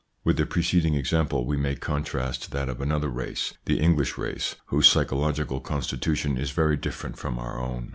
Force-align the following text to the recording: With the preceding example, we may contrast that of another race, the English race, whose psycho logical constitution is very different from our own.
With 0.23 0.37
the 0.37 0.47
preceding 0.47 0.95
example, 0.95 1.45
we 1.45 1.57
may 1.57 1.75
contrast 1.75 2.49
that 2.53 2.69
of 2.69 2.81
another 2.81 3.07
race, 3.07 3.53
the 3.65 3.79
English 3.79 4.17
race, 4.17 4.55
whose 4.65 4.87
psycho 4.87 5.15
logical 5.17 5.59
constitution 5.59 6.39
is 6.39 6.49
very 6.49 6.75
different 6.75 7.19
from 7.19 7.37
our 7.37 7.59
own. 7.59 7.89